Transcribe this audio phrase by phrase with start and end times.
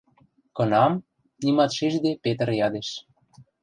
[0.57, 0.93] —Кынам?—
[1.43, 2.89] нимат шижде, Петр ядеш.